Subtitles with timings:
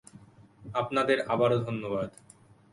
[0.73, 2.09] আপনাদের আবারো ধন্যবাদ।